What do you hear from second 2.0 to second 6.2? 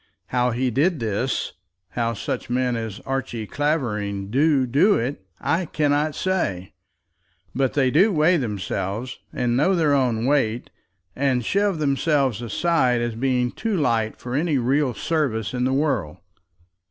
such men as Archie Clavering do do it, I cannot